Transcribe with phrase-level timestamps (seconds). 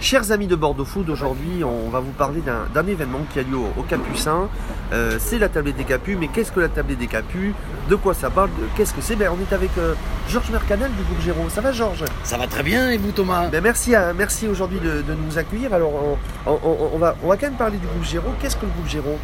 [0.00, 2.40] Chers amis de Bordeaux Food, aujourd'hui on va vous parler
[2.72, 4.48] d'un événement qui a lieu au, au Capucin.
[4.92, 7.52] Euh, c'est la tablée des Capus, mais qu'est-ce que la tablée des Capus?
[7.90, 8.48] De quoi ça parle?
[8.76, 9.16] Qu'est-ce que c'est?
[9.16, 9.94] Ben, On est avec euh,
[10.28, 11.48] Georges Mercanel du groupe Géraud.
[11.48, 12.04] Ça va Georges?
[12.22, 13.48] Ça va très bien et vous Thomas?
[13.48, 15.74] Ben, Merci, à- merci aujourd'hui de, de nous accueillir.
[15.74, 18.30] Alors on, on- on- on va, on va quand même parler du groupe Géraud.
[18.40, 19.18] Qu'est-ce que le groupe Géraud?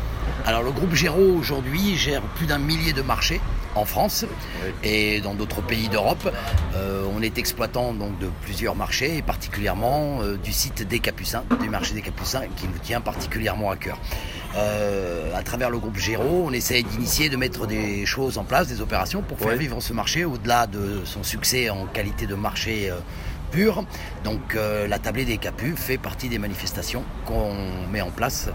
[0.47, 3.41] Alors le groupe Géraud aujourd'hui gère plus d'un millier de marchés
[3.75, 4.27] en France
[4.83, 6.31] et dans d'autres pays d'Europe.
[6.77, 11.45] Euh, on est exploitant donc de plusieurs marchés et particulièrement euh, du site des Capucins,
[11.63, 13.99] du marché des Capucins qui nous tient particulièrement à cœur.
[14.57, 18.69] Euh, à travers le groupe Géraud, on essaye d'initier, de mettre des choses en place,
[18.69, 19.57] des opérations pour faire Ouais.
[19.57, 22.93] vivre ce marché au-delà de son succès en qualité de marché
[24.25, 27.53] Donc euh, la tablée des Capus fait partie des manifestations qu'on
[27.93, 28.49] met en place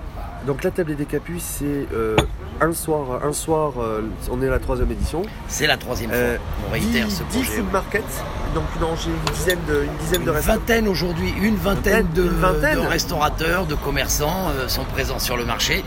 [0.45, 2.15] Donc la tablée des Capus, c'est euh,
[2.59, 3.73] un soir, un soir.
[3.79, 5.21] euh, on est à la troisième édition.
[5.47, 6.19] C'est la troisième fois.
[6.67, 7.43] On réitère 10, ce 10 projet.
[7.43, 7.71] food oui.
[7.71, 8.23] markets,
[8.55, 10.57] donc une dizaine de, une dizaine de Une restaurants.
[10.57, 15.45] vingtaine aujourd'hui, une vingtaine, Une de, vingtaine de restaurateurs, de commerçants sont présents sur le
[15.45, 15.83] marché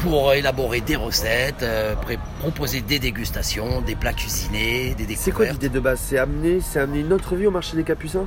[0.00, 1.94] pour élaborer des recettes, euh,
[2.40, 5.52] proposer des dégustations, des plats cuisinés, des C'est quoi découvertes.
[5.62, 6.00] l'idée de base?
[6.02, 8.26] C'est amener, c'est amener une autre vie au marché des Capucins?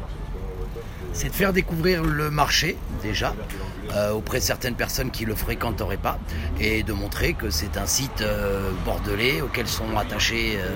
[1.14, 3.34] C'est de faire découvrir le marché déjà
[3.96, 6.20] euh, auprès de certaines personnes qui le fréquenteraient pas
[6.60, 10.70] et de montrer que c'est un site euh, bordelais auquel sont attachés euh,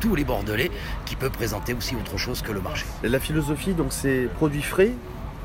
[0.00, 0.70] tous les bordelais
[1.04, 2.86] qui peut présenter aussi autre chose que le marché.
[3.02, 4.92] La philosophie, donc c'est produits frais.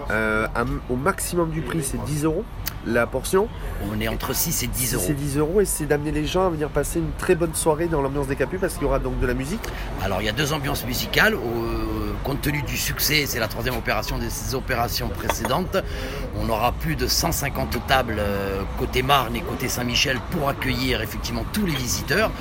[0.10, 2.44] à- au maximum du prix, c'est 10 euros
[2.86, 3.48] la portion.
[3.90, 5.04] On est entre 6 et 10 euros.
[5.08, 7.88] C'est 10 euros et c'est d'amener les gens à venir passer une très bonne soirée
[7.88, 9.62] dans l'ambiance des Capus parce qu'il y aura donc de la musique.
[10.04, 11.36] Alors il y a deux ambiances musicales.
[11.36, 11.40] Au-
[12.24, 15.78] compte tenu du succès, c'est la troisième opération de ces opérations précédentes.
[16.40, 21.44] On aura plus de 150 tables euh, côté Marne et côté Saint-Michel pour accueillir effectivement
[21.52, 22.32] tous les visiteurs.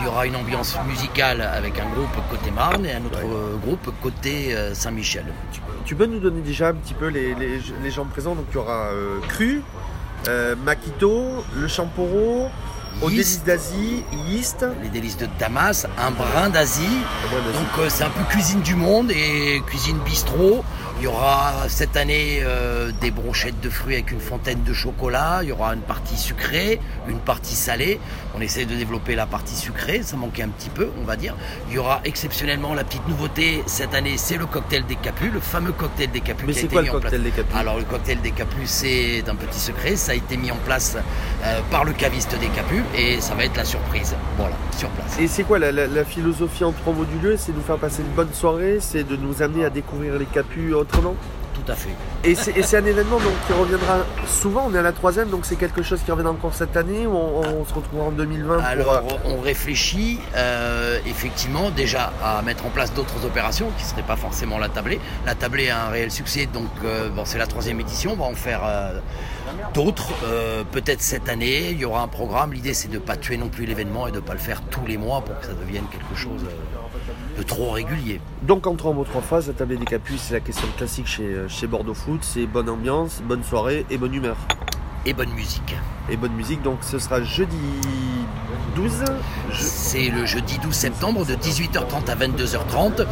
[0.00, 3.56] Il y aura une ambiance musicale avec un groupe côté Marne et un autre euh,
[3.56, 5.24] groupe côté euh, Saint-Michel.
[5.84, 8.34] Tu peux nous donner déjà un petit peu les, les- les gens présents?
[8.34, 9.62] Donc il y aura euh, Cru,
[10.28, 12.48] euh, Makito, le Champoro,
[13.00, 13.44] au Yeast.
[13.44, 14.66] délice d'Asie, Yeast.
[14.82, 16.98] Les délices de Damas, un brin d'Asie.
[17.32, 20.64] Donc euh, c'est un peu cuisine du monde et cuisine bistrot.
[21.02, 25.40] Il y aura cette année euh, des brochettes de fruits avec une fontaine de chocolat.
[25.42, 27.98] Il y aura une partie sucrée, une partie salée.
[28.36, 31.34] On essaie de développer la partie sucrée, ça manquait un petit peu, on va dire.
[31.68, 35.40] Il y aura exceptionnellement la petite nouveauté cette année, c'est le cocktail des Capus, le
[35.40, 37.56] fameux cocktail des Capus Mais c'est quoi le cocktail des Capus?
[37.56, 39.96] Alors le cocktail des Capus, c'est un petit secret.
[39.96, 40.96] Ça a été mis en place
[41.42, 44.14] euh, par le caviste des Capus et ça va être la surprise.
[44.38, 45.18] Voilà, sur place.
[45.18, 47.36] Et c'est quoi la, la- la philosophie en trois mots du lieu?
[47.36, 50.26] C'est de nous faire passer une bonne soirée, c'est de nous amener à découvrir les
[50.26, 51.96] Capus Tout à fait.
[52.24, 55.56] Et c'est un événement donc, qui reviendra souvent, on est à la troisième, donc c'est
[55.56, 58.64] quelque chose qui revient encore cette année ou on, on se retrouvera en 2020 pour,
[58.64, 63.88] Alors, euh, on réfléchit euh, effectivement déjà à mettre en place d'autres opérations qui ne
[63.88, 65.00] seraient pas forcément la tablée.
[65.26, 68.12] La tablée a un réel succès, donc euh, bon, c'est la troisième édition.
[68.12, 69.00] On va en faire euh,
[69.74, 70.12] d'autres.
[70.70, 72.52] Peut-être cette année, il y aura un programme.
[72.52, 74.62] L'idée, c'est de ne pas tuer non plus l'événement et de ne pas le faire
[74.62, 76.42] tous les mois pour que ça devienne quelque chose
[77.36, 78.20] de trop régulier.
[78.42, 81.48] Donc en trois mots, trois phrases, la tablée des Capus, c'est la question classique chez,
[81.48, 84.36] chez Bordeaux Foot, c'est bonne ambiance, bonne soirée et bonne humeur.
[85.04, 85.74] Et bonne musique.
[86.10, 87.56] Et bonne musique, donc ce sera jeudi
[88.76, 89.04] 12.
[89.50, 93.04] Je- C'est le jeudi 12 septembre de 18h30 à 22h30.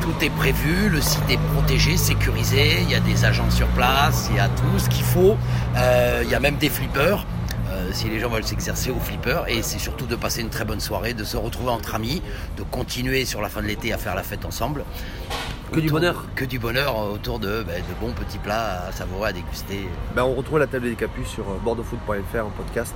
[0.00, 4.28] Tout est prévu, le site est protégé, sécurisé, il y a des agents sur place,
[4.30, 5.36] il y a tout ce qu'il faut.
[5.76, 7.26] Euh, il y a même des flippers.
[7.72, 10.64] euh, si les gens veulent s'exercer au flipper et c'est surtout de passer une très
[10.64, 12.22] bonne soirée, de se retrouver entre amis,
[12.56, 14.84] de continuer sur la fin de l'été à faire la fête ensemble.
[15.72, 16.24] Que du bonheur.
[16.34, 19.88] Que du bonheur euh, autour de, ben, de bons petits plats à savourer, à déguster.
[20.14, 22.94] Ben, on retrouve la tablée des Capus sur euh, bordeauxfoot.fr en podcast.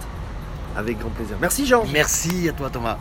[0.76, 1.36] Avec grand plaisir.
[1.40, 1.84] Merci Jean.
[1.92, 2.96] Merci à toi Thomas.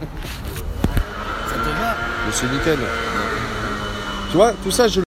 [0.00, 1.96] Ça te va
[2.32, 2.78] c'est nickel.
[4.30, 4.98] Tu vois, tout ça, je